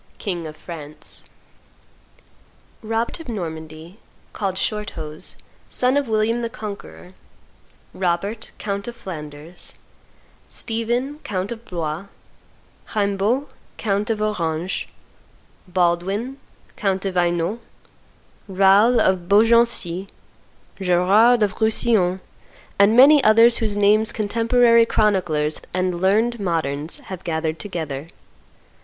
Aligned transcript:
king 0.17 0.47
of 0.47 0.57
France; 0.57 1.25
Robert 2.81 3.19
of 3.19 3.29
Normandy, 3.29 3.99
called 4.33 4.55
Shorthose, 4.55 5.35
son 5.69 5.95
of 5.95 6.07
William 6.07 6.41
the 6.41 6.49
Conqueror; 6.49 7.11
Robert, 7.93 8.49
count 8.57 8.87
of 8.87 8.95
Flanders; 8.95 9.75
Stephen, 10.49 11.19
count 11.19 11.51
of 11.51 11.63
Blois; 11.65 12.07
Raimbault, 12.95 13.49
count 13.77 14.09
of 14.09 14.23
Orange; 14.23 14.87
Baldwin, 15.67 16.39
count 16.75 17.05
of 17.05 17.13
Hainault; 17.13 17.59
Raoul 18.47 18.99
of 18.99 19.29
Beaugency; 19.29 20.07
Gerard 20.81 21.43
of 21.43 21.61
Roussillon, 21.61 22.21
and 22.79 22.97
many 22.97 23.23
others 23.23 23.57
whose 23.59 23.75
names 23.77 24.11
contemporary 24.11 24.87
chroniclers 24.87 25.61
and 25.75 26.01
learned 26.01 26.39
moderns 26.39 26.97
have 27.01 27.23
gathered 27.23 27.59
together. 27.59 28.07